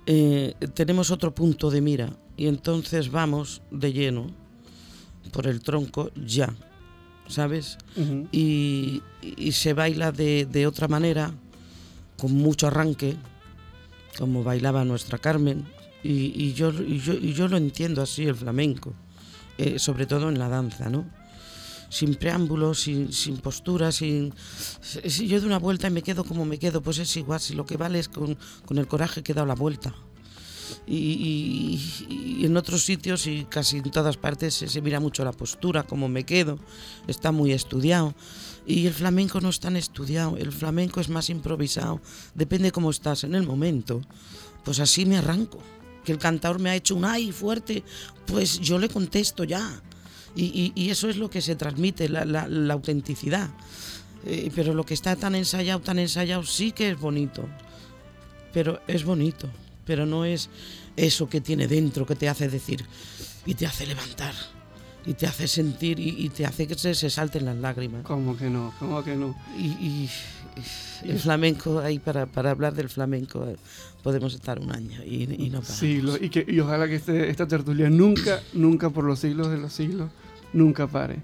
[0.07, 4.29] eh, tenemos otro punto de mira y entonces vamos de lleno
[5.31, 6.55] por el tronco ya,
[7.29, 7.77] ¿sabes?
[8.33, 11.33] Y, y se baila de, de otra manera,
[12.21, 13.17] con mucho arranque,
[14.19, 15.67] como bailaba nuestra Carmen,
[16.03, 18.93] y, yo, yo, yo lo entiendo así, el flamenco,
[19.59, 21.05] eh, sobre todo en la danza, ¿no?
[21.91, 24.33] Sin preámbulos, sin, sin postura, sin...
[24.81, 27.55] Si yo doy una vuelta y me quedo como me quedo, pues es igual, si
[27.55, 29.95] lo que vale es con, con el coraje que he dado la vuelta.
[30.87, 31.79] Y
[32.43, 36.09] en otros sitios y casi en todas partes se, se mira mucho la postura, cómo
[36.09, 36.59] me quedo,
[37.09, 38.15] está muy estudiado.
[38.71, 42.01] Y el flamenco no es tan estudiado, el flamenco es más improvisado,
[42.35, 44.01] depende cómo estás en el momento.
[44.65, 45.59] Pues así me arranco.
[46.05, 47.83] Que el cantador me ha hecho un ay fuerte,
[48.27, 49.83] pues yo le contesto ya.
[50.37, 53.51] Y, eso es lo que se transmite, la autenticidad.
[54.25, 57.49] Eh, pero lo que está tan ensayado, tan ensayado, sí que es bonito.
[58.53, 59.49] Pero es bonito.
[59.85, 60.49] Pero no es
[60.97, 62.85] eso que tiene dentro, que te hace decir
[63.45, 64.35] y te hace levantar.
[65.07, 68.03] Y te hace sentir y, y te hace que se, se salten las lágrimas.
[68.05, 68.73] ¿Cómo que no?
[68.79, 69.35] ¿Cómo que no?
[69.59, 70.11] Y, y-
[71.05, 73.57] y el flamenco, ahí para, para hablar del flamenco eh,
[74.03, 75.67] podemos estar un año y, no paramos.
[75.69, 76.19] Siglos.
[76.21, 79.73] Y, que, y ojalá que este- esta tertulia nunca, nunca por los siglos de los
[79.73, 80.11] siglos,
[80.53, 81.21] nunca pare.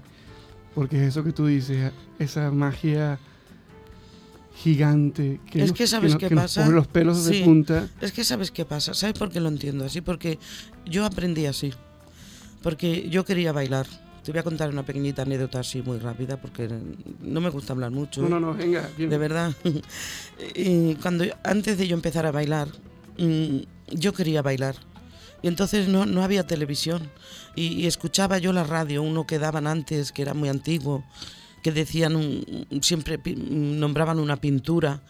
[0.73, 3.19] Porque es eso que tú dices, esa magia
[4.55, 6.63] gigante que es nos- que sabes nos- qué nos pasa.
[6.63, 7.87] pone los pelos de Sí, punta.
[8.01, 8.93] Es que sabes qué pasa.
[8.95, 10.01] ¿Sabes por qué lo entiendo así?
[10.01, 10.39] Porque
[10.85, 11.73] yo aprendí así.
[12.67, 13.87] Porque yo quería bailar.
[14.25, 16.67] Te voy a contar una pequeñita anécdota así muy rápida porque
[17.21, 18.21] no me gusta hablar mucho.
[18.23, 19.09] No, no, no, venga, bien.
[19.09, 19.53] De verdad.
[20.53, 22.67] Y cuando antes de yo empezar a bailar,
[23.17, 23.59] mm,
[23.91, 24.75] yo quería bailar.
[25.41, 27.09] Y entonces no, no había televisión.
[27.55, 31.05] Y, y escuchaba yo la radio, uno que daban antes, que era muy antiguo,
[31.67, 35.01] que decían, un- siempre nombraban una pintura.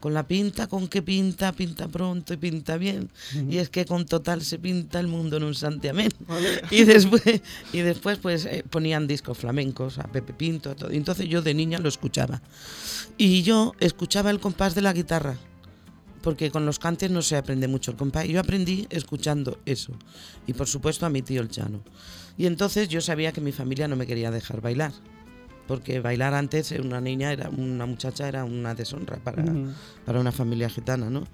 [0.00, 1.52] Con la pinta, ¿con qué pinta?
[1.52, 3.10] Pinta pronto y pinta bien.
[3.50, 6.10] Y es que con total se pinta el mundo en un santiamén.
[6.70, 7.22] Y después,
[7.72, 10.92] y después pues eh, ponían discos flamencos, a Pepe Pinto, todo.
[10.92, 12.40] Y entonces yo de niña lo escuchaba.
[13.18, 15.36] Y yo escuchaba el compás de la guitarra,
[16.22, 18.26] porque con los cantes no se aprende mucho el compás.
[18.28, 19.92] Yo aprendí escuchando eso.
[20.46, 21.80] Y por supuesto a mi tío el Chano.
[22.38, 24.92] Y entonces yo sabía que mi familia no me quería dejar bailar.
[25.66, 29.44] Porque bailar antes, una niña, era una muchacha, era una deshonra para,
[30.04, 31.24] para una familia gitana, ¿no?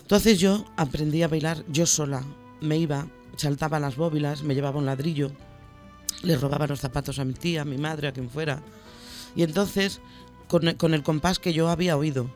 [0.00, 2.22] Entonces yo aprendí a bailar yo sola.
[2.60, 5.30] Me iba, saltaba las bóbilas, me llevaba un ladrillo,
[6.22, 8.60] le robaba los zapatos a mi tía, a mi madre, a quien fuera.
[9.36, 10.00] Y entonces,
[10.48, 12.30] con el, con el compás que yo había oído.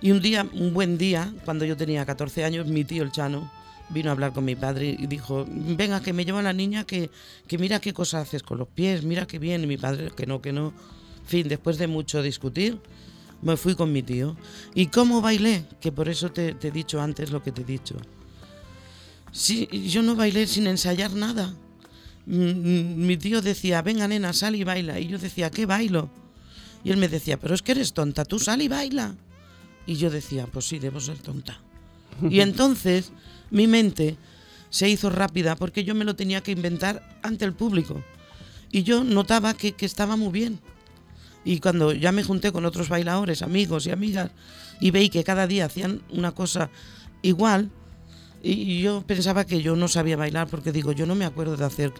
[0.00, 3.50] Y un día, un buen día, cuando yo tenía 14 años, mi tío el Chano
[3.90, 7.10] vino a hablar con mi padre y dijo, venga, que me lleva la niña, que,
[7.46, 9.62] que mira qué cosa haces con los pies, mira qué bien.
[9.64, 10.72] Y mi padre, que no, que no.
[11.22, 12.78] En fin, después de mucho discutir,
[13.42, 14.36] me fui con mi tío.
[14.74, 15.64] ¿Y cómo bailé?
[15.80, 17.96] Que por eso te, te he dicho antes lo que te he dicho.
[19.32, 21.54] Sí, yo no bailé sin ensayar nada.
[22.26, 24.98] Mm, Mi tío decía, venga nena, sal y baila.
[24.98, 26.10] Y yo decía, ¿qué bailo?
[26.84, 29.14] Y él me decía, pero es que eres tonta, tú sal y baila.
[29.86, 31.60] Y yo decía, pues sí, debo ser tonta.
[32.30, 33.12] Y entonces
[33.50, 34.16] mi mente
[34.70, 38.02] se hizo rápida porque yo me lo tenía que inventar ante el público.
[38.70, 40.58] Y yo notaba que, que estaba muy bien.
[41.44, 44.32] Y cuando ya me junté con otros bailadores, amigos y amigas,
[44.80, 46.70] y veí que cada día hacían una cosa
[47.22, 47.70] igual,
[48.42, 51.64] y yo pensaba que yo no sabía bailar porque digo, yo no me acuerdo de
[51.64, 51.92] hacer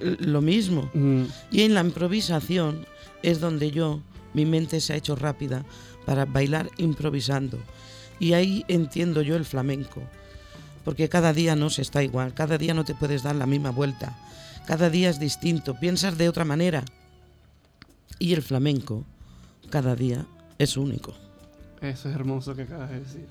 [0.00, 0.90] lo mismo.
[0.94, 1.24] Mm.
[1.50, 2.86] Y en la improvisación
[3.22, 4.00] es donde yo,
[4.34, 5.64] mi mente se ha hecho rápida
[6.06, 7.58] para bailar improvisando.
[8.20, 10.02] Y ahí entiendo yo el flamenco.
[10.84, 13.70] Porque cada día no se está igual, cada día no te puedes dar la misma
[13.70, 14.16] vuelta,
[14.66, 16.84] cada día es distinto, piensas de otra manera.
[18.18, 19.04] Y el flamenco
[19.70, 20.26] cada día
[20.58, 21.14] es único.
[21.80, 23.26] Eso es hermoso que acabas de decir.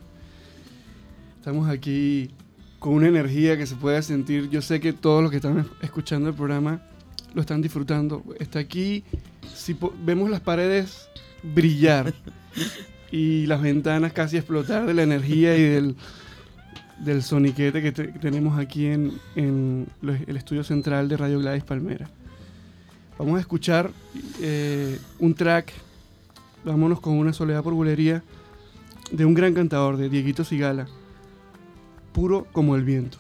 [1.38, 2.32] Estamos aquí
[2.80, 4.50] con una energía que se puede sentir.
[4.50, 6.82] Yo sé que todos los que están escuchando el programa
[7.34, 8.24] lo están disfrutando.
[8.40, 9.04] Está aquí,
[9.54, 11.10] si vemos las paredes
[11.44, 12.14] brillar
[13.12, 15.96] y las ventanas casi explotar de la energía y del,
[17.00, 22.10] del soniquete que, te- que tenemos aquí en, el estudio central de Radio Gladys Palmera.
[23.18, 23.92] Vamos a escuchar
[24.42, 25.72] eh, un track,
[26.64, 28.24] vámonos con una soledad por bulería,
[29.12, 30.88] de un gran cantador, de Dieguito Sigala,
[32.14, 33.18] puro como el viento.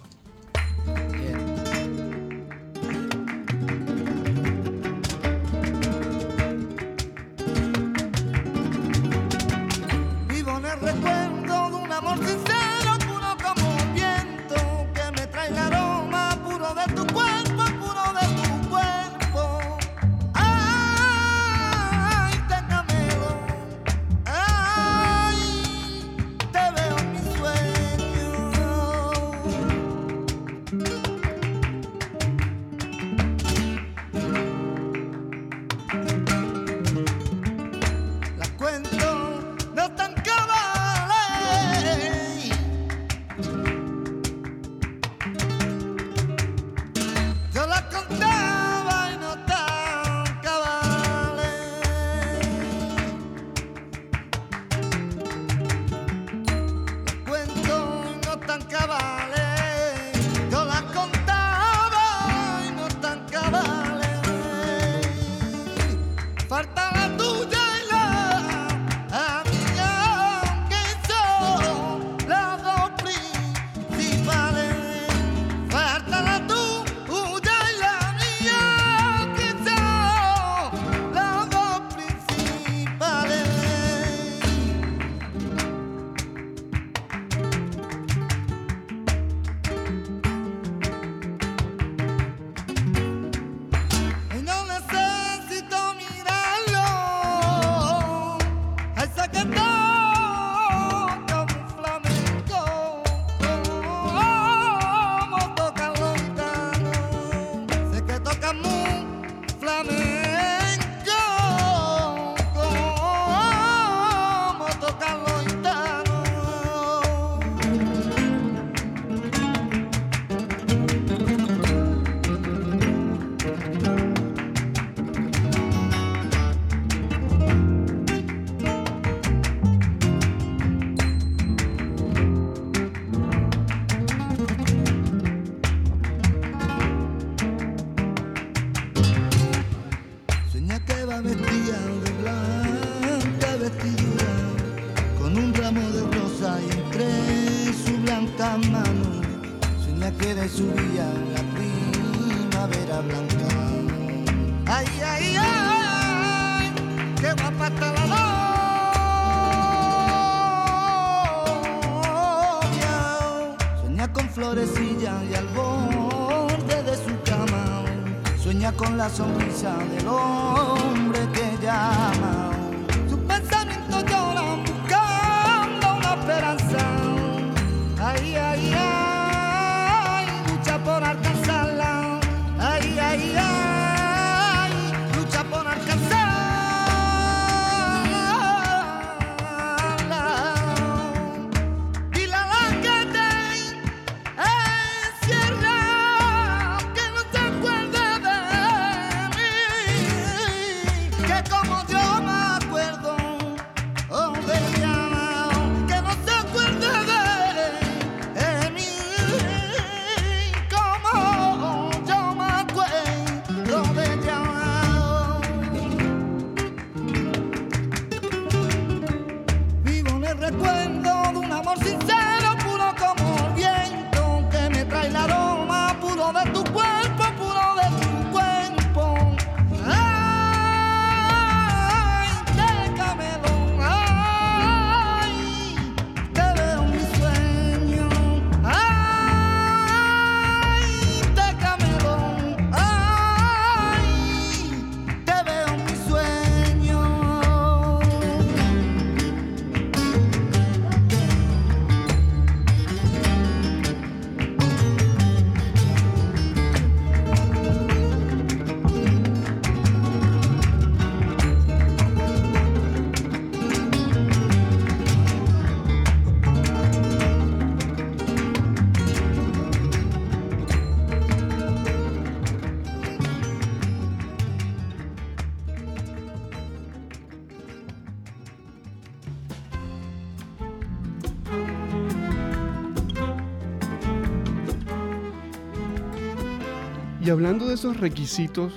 [287.27, 288.71] Y hablando de esos requisitos,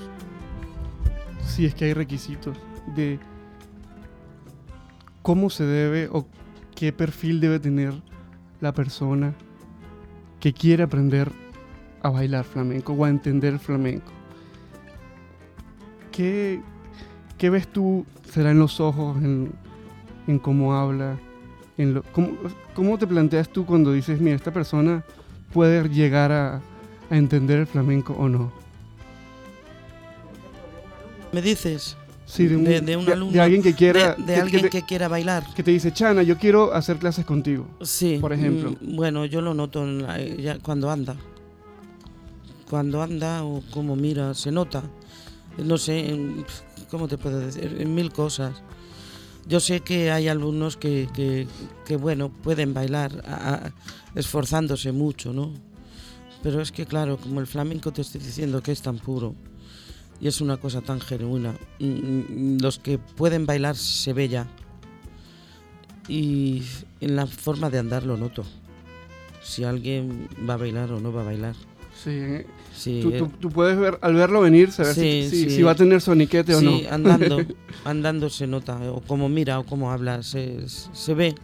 [1.46, 2.58] si es que hay requisitos,
[2.96, 3.20] de
[5.22, 6.26] cómo se debe o
[6.74, 7.94] qué perfil debe tener
[8.60, 9.36] la persona
[10.40, 11.30] que quiere aprender
[12.02, 14.10] a bailar flamenco o a entender flamenco.
[16.10, 16.60] ¿Qué,
[17.38, 18.04] qué ves tú?
[18.32, 19.52] ¿Será en los ojos, en,
[20.26, 21.20] en cómo habla?
[21.78, 22.32] En lo, ¿cómo,
[22.74, 25.04] ¿Cómo te planteas tú cuando dices, mira, esta persona
[25.52, 26.60] puede llegar a,
[27.10, 28.52] a entender el flamenco o no?
[31.32, 31.96] ¿Me dices?
[32.26, 33.32] Sí, de un, de, de un de- alumno.
[33.32, 34.14] de alguien que quiera.
[34.14, 35.44] De, que- alguien que, quiera bailar.
[35.54, 37.66] que te dice, Chana, yo quiero hacer clases contigo.
[37.82, 38.18] Sí.
[38.20, 38.70] Por ejemplo.
[38.80, 41.16] mm, Bueno, yo lo noto en la- ya cuando anda.
[42.68, 44.82] Cuando anda o como mira, se nota.
[45.58, 46.44] No sé, en-
[46.90, 47.76] ¿cómo te puedo decir?
[47.80, 48.62] En mil cosas.
[49.48, 51.48] Yo sé que hay alumnos que, que,
[51.84, 53.72] que, bueno, pueden bailar a- a-
[54.14, 55.52] esforzándose mucho, ¿no?
[56.42, 59.34] Pero es que, claro, como el flamenco te estoy diciendo que es tan puro
[60.20, 64.46] y es una cosa tan genuina, mm, mm, los que pueden bailar se ve ya.
[66.08, 66.62] Y
[67.00, 68.44] en la forma de andar lo noto.
[69.42, 71.54] Si alguien va a bailar o no va a bailar.
[72.02, 75.28] Sí, eh, Sí, tú, eh, tú- tú puedes ver, al verlo venir, saber si, Sí,
[75.30, 75.50] si- sí.
[75.56, 76.70] si va a tener soniquete o no.
[76.78, 77.36] Sí, andando,
[77.84, 81.34] andando se nota, o como mira o como habla, se, se ve.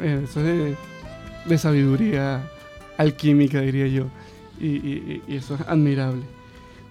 [0.00, 0.76] Eh, Eso es
[1.46, 2.42] de, sabiduría
[2.96, 4.06] alquímica, diría yo.
[4.60, 6.22] Y, y- y eso es admirable.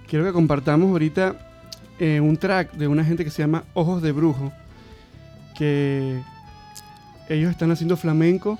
[0.07, 1.35] Quiero que compartamos ahorita
[1.99, 4.51] eh, un track de una gente que se llama Ojos de Brujo,
[5.57, 6.19] que
[7.29, 8.57] ellos están haciendo flamenco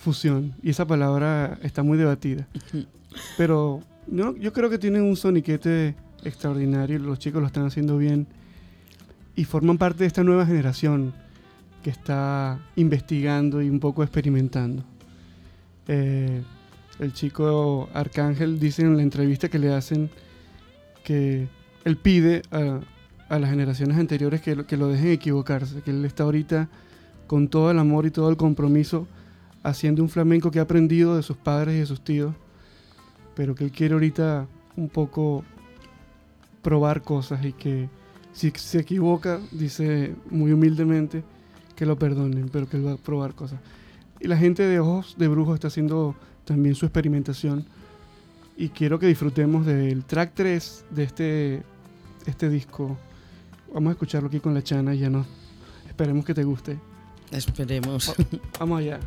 [0.00, 2.46] fusión, y esa palabra está muy debatida.
[3.36, 5.94] Pero yo, yo creo que tienen un soniquete
[6.24, 8.26] extraordinario, los chicos lo están haciendo bien,
[9.36, 11.12] y forman parte de esta nueva generación
[11.82, 14.82] que está investigando y un poco experimentando.
[15.86, 16.42] Eh,
[16.98, 20.10] el chico Arcángel dice en la entrevista que le hacen
[21.04, 21.48] que
[21.84, 22.80] él pide a,
[23.28, 26.68] a las generaciones anteriores que lo, que lo dejen equivocarse, que él está ahorita
[27.26, 29.06] con todo el amor y todo el compromiso
[29.62, 32.34] haciendo un flamenco que ha aprendido de sus padres y de sus tíos,
[33.34, 35.44] pero que él quiere ahorita un poco
[36.62, 37.88] probar cosas y que
[38.32, 41.22] si se equivoca, dice muy humildemente,
[41.78, 43.60] que lo perdonen, pero que él va a probar cosas.
[44.18, 47.64] Y la gente de Ojos de Brujo está haciendo también su experimentación
[48.56, 51.62] y quiero que disfrutemos del track 3 de este,
[52.26, 52.98] este disco.
[53.72, 55.24] Vamos a escucharlo aquí con la chana y ya no.
[55.86, 56.76] Esperemos que te guste.
[57.30, 58.12] Esperemos.
[58.58, 58.98] Vamos allá.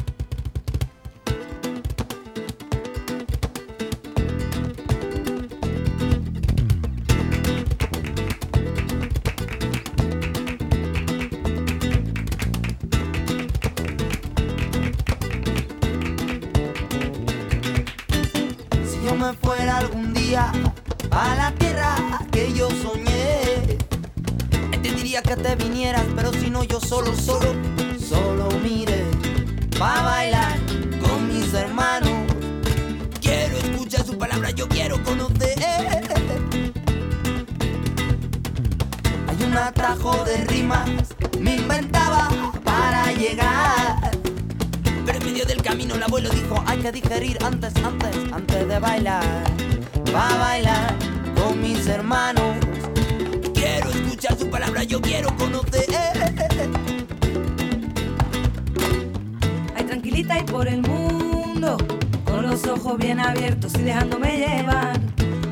[60.11, 61.77] Tranquilita y por el mundo,
[62.25, 64.99] con los ojos bien abiertos y dejándome llevar.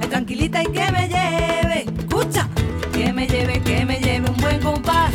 [0.01, 2.49] Ay, tranquilita y que me lleve, escucha,
[2.91, 5.13] que me lleve, que me lleve un buen compás.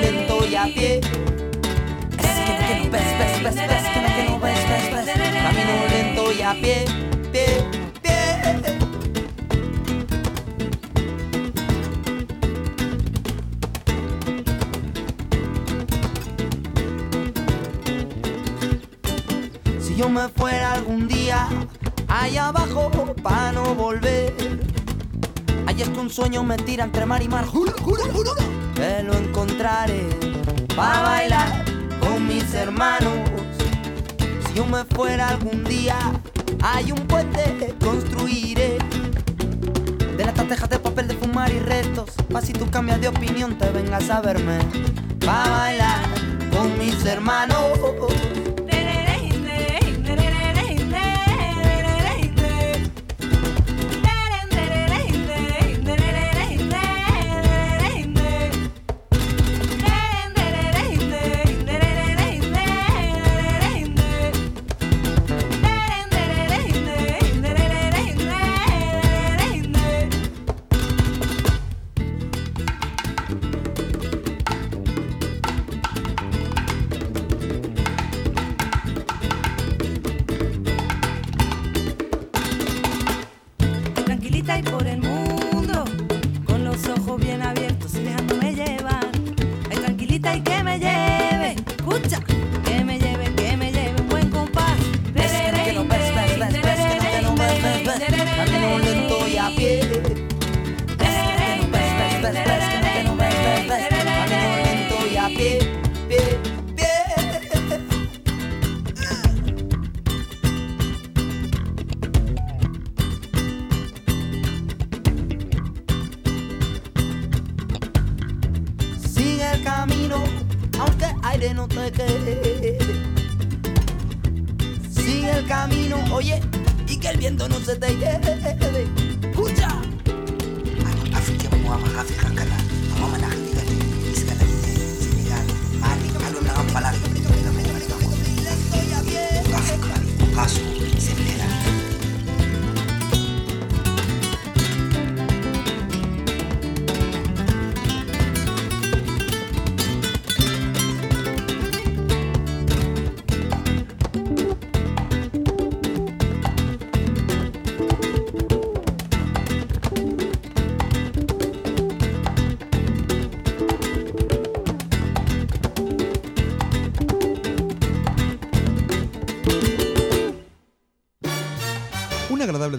[0.00, 1.00] Lento y a pie.
[5.44, 6.84] Camino lento y a pie,
[7.32, 7.73] pie.
[20.14, 21.48] Me fuera algún día
[22.06, 22.88] allá abajo
[23.20, 24.32] para no volver.
[25.66, 27.44] Ahí es que un sueño me tira entre mar y mar.
[27.44, 28.32] Juro, juro, juro.
[28.76, 30.08] Que lo encontraré
[30.76, 31.64] para bailar
[31.98, 33.12] con mis hermanos.
[34.46, 35.98] Si yo me fuera algún día,
[36.62, 38.78] hay un puente que construiré.
[40.16, 42.10] De las tejas de papel de fumar y restos.
[42.32, 44.60] Pa' si tú cambias de opinión, te vengas a verme.
[45.26, 46.04] Pa' bailar
[46.52, 48.43] con mis hermanos.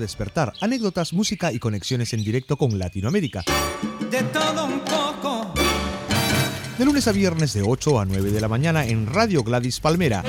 [0.06, 3.44] Despertar, anécdotas, música y conexiones en directo con Latinoamérica.
[4.12, 5.52] De todo un poco,
[6.78, 10.24] De lunes a viernes de 8 a 9 de la mañana en Radio Gladys Palmera.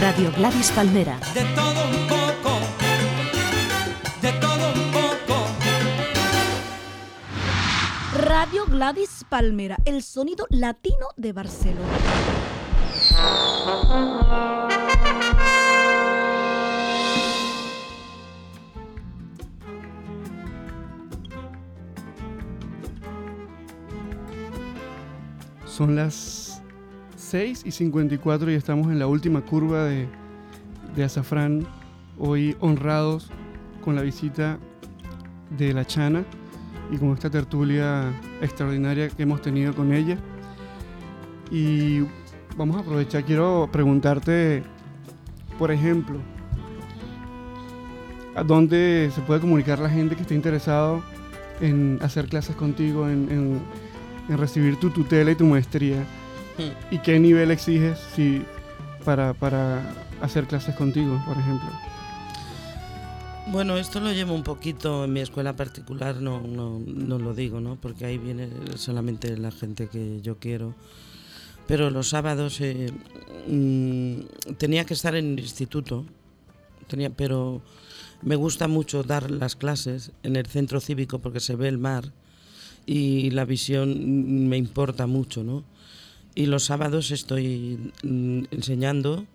[0.00, 1.20] Radio Gladys Palmera.
[1.34, 2.58] de todo un poco,
[4.22, 5.46] de todo un poco.
[8.26, 11.98] Radio Gladys Palmera, el sonido latino de Barcelona.
[25.72, 26.62] Son las
[27.16, 30.06] 6 y 54 y estamos en la última curva de,
[30.94, 31.66] de Azafrán.
[32.18, 33.30] Hoy honrados
[33.82, 34.58] con la visita
[35.56, 36.24] de la Chana
[36.90, 38.12] y con esta tertulia
[38.42, 40.18] extraordinaria que hemos tenido con ella.
[41.50, 42.00] Y
[42.56, 44.62] vamos a aprovechar, quiero preguntarte,
[45.58, 46.18] por ejemplo,
[48.34, 51.02] ¿a dónde se puede comunicar la gente que esté interesado
[51.62, 53.81] en hacer clases contigo, en, en-
[54.32, 56.04] en recibir tu tutela y tu maestría?
[56.90, 58.42] ¿Y qué nivel exiges si,
[59.04, 59.82] para, para
[60.20, 61.68] hacer clases contigo, por ejemplo?
[63.48, 67.60] Bueno, esto lo llevo un poquito en mi escuela particular, no, no, no lo digo,
[67.60, 67.76] ¿no?
[67.76, 70.74] Porque ahí viene solamente la gente que yo quiero.
[71.66, 72.92] Pero los sábados eh,
[73.48, 76.04] mm, tenía que estar en el instituto,
[76.86, 77.62] tenía, pero
[78.22, 82.12] me gusta mucho dar las clases en el centro cívico porque se ve el mar
[82.86, 85.64] y la visión me importa mucho, ¿no?
[86.34, 89.26] Y los sábados estoy mm, enseñando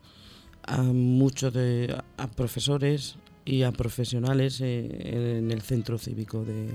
[0.64, 6.68] a muchos de a profesores y a profesionales eh, en el centro cívico de,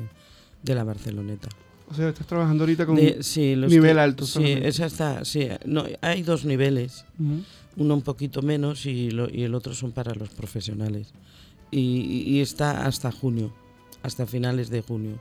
[0.62, 1.49] de la Barceloneta.
[1.91, 4.25] O sea, estás trabajando ahorita con De- sí, nivel alto.
[4.25, 4.68] Sí, solamente.
[4.68, 7.05] esa está, sí, no, hay dos niveles,
[7.77, 11.12] uno un poquito menos y, lo- y el otro son para los profesionales.
[11.70, 13.53] Y, y está hasta junio,
[14.03, 15.18] hasta finales de junio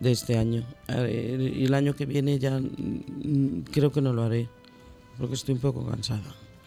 [0.00, 0.64] de este año.
[0.88, 4.48] Y el año que viene ya mm, creo que no lo haré,
[5.18, 6.22] porque estoy un poco cansada.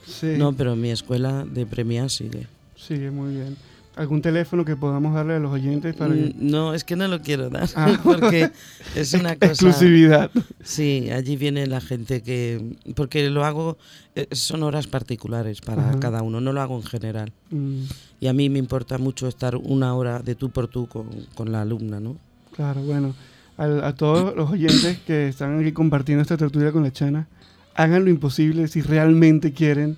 [0.06, 0.36] Sí.
[0.38, 2.48] No, pero mi escuela de premia sigue.
[2.76, 3.56] Sigue muy bien.
[3.96, 6.20] ¿Algún teléfono que podamos darle a los oyentes para que...
[6.22, 8.00] Mm, No, es que no lo quiero dar, Ah.
[8.04, 8.50] porque
[8.96, 9.52] es una cosa...
[9.52, 10.32] Exclusividad.
[10.64, 12.76] Sí, allí viene la gente que...
[12.96, 13.78] Porque lo hago,
[14.16, 16.00] eh, son horas particulares para Ajá.
[16.00, 17.32] cada uno, no lo hago en general.
[17.52, 17.84] Mm,
[18.20, 21.52] Y a mí me importa mucho estar una hora de tú por tú con, con
[21.52, 22.18] la alumna, ¿no?
[22.56, 23.14] Claro, bueno.
[23.58, 27.28] a todos los oyentes que están aquí compartiendo esta tertulia con la Chana,
[27.76, 29.98] hagan lo imposible si realmente quieren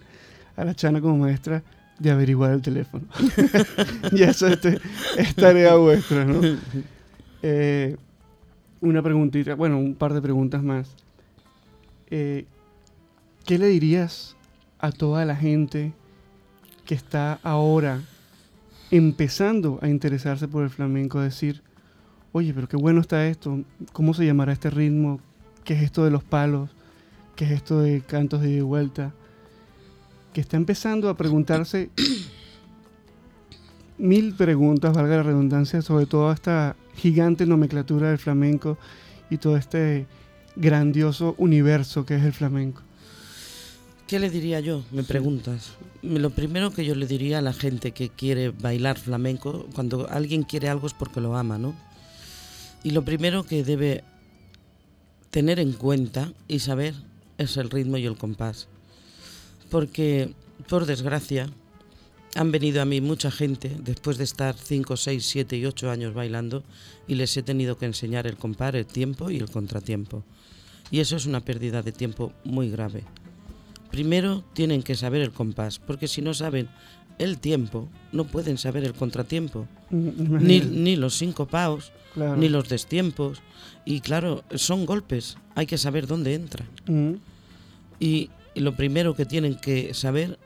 [0.56, 1.64] a la Chana como maestra
[2.00, 3.06] de averiguar el teléfono.
[4.12, 4.60] y eso es,
[5.18, 6.42] es tarea vuestra, ¿no?
[7.42, 7.96] Eh,
[8.82, 10.96] una preguntita, bueno, un par de preguntas más.
[12.10, 12.46] Eh,
[13.46, 14.36] ¿Qué le dirías
[14.80, 15.94] a toda la gente
[16.86, 18.02] que está ahora
[18.92, 21.22] empezando a interesarse por el flamenco?
[21.22, 21.62] Decir,
[22.38, 23.62] oye, pero qué bueno está esto,
[23.94, 25.22] ¿cómo se llamará este ritmo?
[25.64, 26.70] ¿Qué es esto de los palos?
[27.38, 29.14] ¿Qué es esto de cantos de ida y vuelta?
[30.34, 31.92] Que está empezando a preguntarse
[33.98, 38.78] mil preguntas, valga la redundancia, sobre toda esta gigante nomenclatura del flamenco
[39.30, 40.06] y todo este
[40.58, 42.82] grandioso universo que es el flamenco.
[44.08, 44.84] ¿Qué le diría yo?
[44.92, 45.72] Me preguntas.
[46.02, 50.44] Lo primero que yo le diría a la gente que quiere bailar flamenco, cuando alguien
[50.44, 51.74] quiere algo es porque lo ama, ¿no?
[52.86, 54.04] Y lo primero que debe
[55.32, 56.94] tener en cuenta y saber
[57.40, 58.68] es el ritmo y el compás.
[59.72, 60.36] Porque,
[60.70, 61.50] por desgracia,
[62.36, 66.14] han venido a mí mucha gente después de estar 5, 6, 7 y 8 años
[66.14, 66.64] bailando
[67.08, 70.24] y les he tenido que enseñar el compás, el tiempo y el contratiempo.
[70.92, 73.04] Y eso es una pérdida de tiempo muy grave.
[73.90, 76.70] Primero tienen que saber el compás, porque si no saben
[77.18, 79.68] el tiempo, no pueden saber el contratiempo.
[79.90, 82.36] Mm, Ni, ni los sincopados, Claro.
[82.38, 83.42] ni los destiempos.
[83.86, 86.68] Y claro, son golpes, hay que saber dónde entran.
[86.88, 87.14] Mm,
[88.00, 90.40] Y lo primero que tienen que saber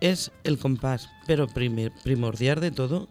[0.00, 3.08] es el compás, pero primer- primordial de todo,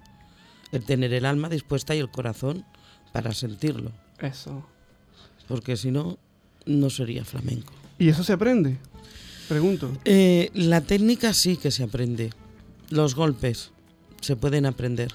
[0.71, 2.63] el tener el alma dispuesta y el corazón
[3.11, 4.65] para sentirlo, Eso.
[5.47, 6.17] porque si no,
[6.65, 7.73] no sería flamenco.
[7.99, 8.77] ¿Y eso se aprende?
[9.49, 9.91] Pregunto.
[10.05, 12.29] Eh, la técnica sí que se aprende.
[12.89, 13.71] Los golpes
[14.21, 15.11] se pueden aprender.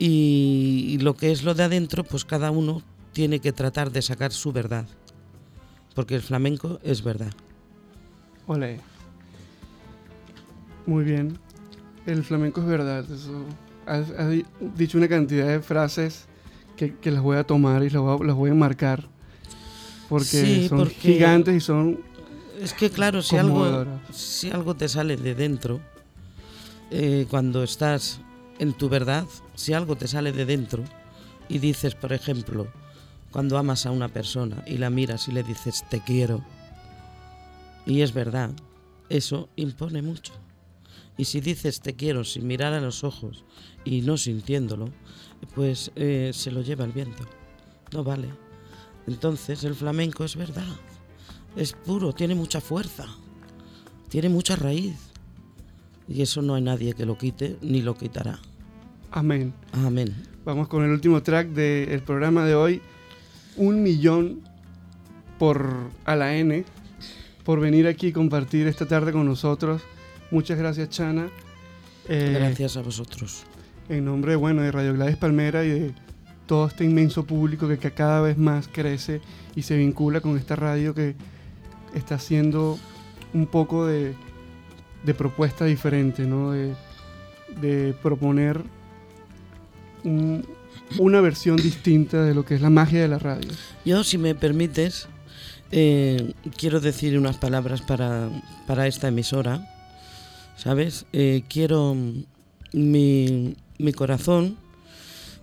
[0.00, 2.82] Y, y lo que es lo de adentro, pues cada uno
[3.12, 4.86] tiene que tratar de sacar su verdad.
[5.94, 7.32] Porque el flamenco es verdad.
[8.46, 8.80] Ole.
[10.86, 11.38] Muy bien.
[12.06, 13.04] El flamenco es verdad.
[13.10, 13.44] Eso.
[13.86, 14.44] Has, has di-
[14.76, 16.24] dicho una cantidad de frases
[16.76, 19.06] que, que las voy a tomar y las voy a, las voy a marcar.
[20.08, 22.00] Porque Sí, son porque- gigantes y son
[22.60, 25.80] Es que claro, si algo, si algo te sale de dentro,
[26.90, 28.20] eh, cuando estás
[28.60, 30.84] en tu verdad, si algo te sale de dentro
[31.48, 32.68] y dices, por ejemplo,
[33.32, 36.44] cuando amas a una persona y la miras y le dices te quiero,
[37.86, 38.50] y es verdad,
[39.08, 40.34] eso impone mucho.
[41.16, 43.44] Y si dices te quiero sin mirar a los ojos
[43.82, 44.90] y no sintiéndolo,
[45.54, 47.24] pues eh, se lo lleva el viento.
[47.92, 48.28] No vale.
[49.06, 50.76] Entonces el flamenco es verdad.
[51.56, 53.06] Es puro, tiene mucha fuerza.
[54.10, 54.98] Tiene mucha raíz.
[56.06, 58.38] Y eso no hay nadie que lo quite ni lo quitará.
[59.10, 59.52] Amén.
[59.72, 60.14] Amén.
[60.44, 62.82] Vamos con el último track del programa de hoy.
[63.56, 64.40] Un millón
[65.38, 66.64] por a la N
[67.44, 69.82] por venir aquí y compartir esta tarde con nosotros.
[70.30, 71.28] Muchas gracias, Chana.
[72.08, 73.44] Eh, Gracias a vosotros.
[73.88, 75.94] En nombre bueno, de Radio Gladys Palmera y de
[76.46, 79.20] todo este inmenso público que, que cada vez más crece
[79.54, 81.14] y se vincula con esta radio que
[81.94, 82.78] está haciendo
[83.32, 84.14] un poco de,
[85.04, 86.52] de propuesta diferente, ¿no?
[86.52, 86.74] De,
[87.60, 88.62] de proponer
[90.04, 90.46] un-
[90.98, 93.48] una versión distinta de lo que es la magia de la radio.
[93.84, 95.06] Yo, si me permites,
[95.70, 98.28] eh, quiero decir unas palabras para,
[98.66, 99.66] para esta emisora.
[100.56, 101.06] ¿sabes?
[101.14, 101.96] Eh, quiero
[102.74, 104.58] mi, mi corazón,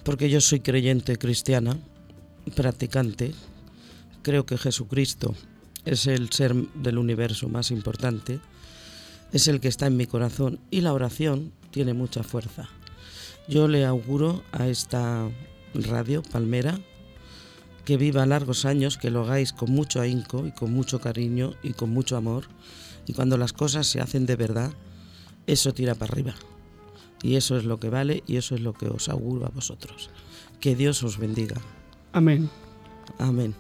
[0.04, 1.76] porque yo soy creyente cristiana,
[2.56, 3.34] practicante,
[4.22, 5.34] creo que Jesucristo
[5.86, 8.40] es el ser del universo más importante,
[9.34, 12.70] es el que está en mi corazón y la oración tiene mucha fuerza.
[13.48, 15.30] Yo le auguro a esta
[15.74, 16.80] radio Palmera
[17.86, 21.72] que viva largos años, que lo hagáis con mucho ahínco y con mucho cariño y
[21.72, 22.44] con mucho amor.
[23.06, 24.74] Y cuando las cosas se hacen de verdad,
[25.46, 26.36] eso tira para arriba.
[27.24, 30.10] Y eso es lo que vale y eso es lo que os auguro a vosotros.
[30.60, 31.56] Que Dios os bendiga.
[32.12, 32.50] Amén.
[33.18, 33.56] Amén.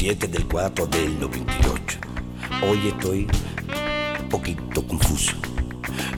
[0.00, 1.98] 17 del 4 del 98.
[2.62, 3.28] Hoy estoy
[4.22, 5.32] un poquito confuso.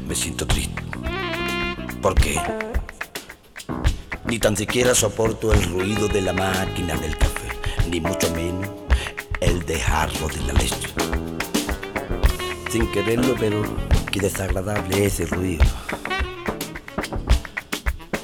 [0.07, 0.81] Me siento triste.
[2.01, 2.41] ¿Por qué?
[4.27, 7.49] Ni tan siquiera soporto el ruido de la máquina del café,
[7.91, 8.71] ni mucho menos
[9.41, 10.89] el dejarlo de la leche.
[12.71, 13.65] Sin quererlo, pero
[14.13, 15.65] qué desagradable ese ruido.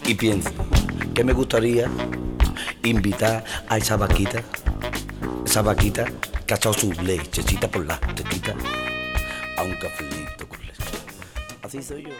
[0.06, 0.50] Y pienso
[1.14, 1.90] que me gustaría
[2.84, 4.44] invitar a esa vaquita,
[5.58, 6.04] esa vaquita
[6.46, 8.54] que ha su lechecita por la tetita
[9.56, 10.84] a un cafelito con leche.
[11.62, 12.10] Así soy yo.